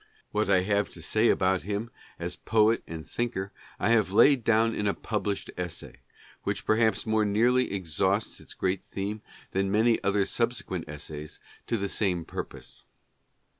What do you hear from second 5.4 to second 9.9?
essay, which perhaps more nearly exhausts its great theme than